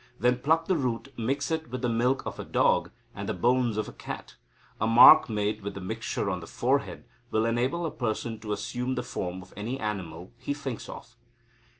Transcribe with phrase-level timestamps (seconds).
[0.19, 3.77] Then pluck the root, mix it with the milk of a dog, and the bones
[3.77, 4.33] of a cat.
[4.79, 8.95] A mark made with the mixture on the forehead will enable a person to assume
[8.95, 11.15] the form of any animal he thinks of.